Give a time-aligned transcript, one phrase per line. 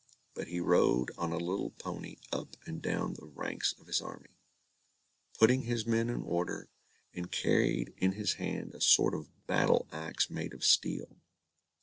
[0.33, 4.31] But he rode on a little pony up and down the ranks of his army,
[5.37, 6.69] putting his men in order,
[7.13, 11.17] and carried in his hand a sort of battle axe made of steel.